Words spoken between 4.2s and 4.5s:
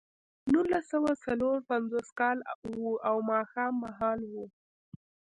و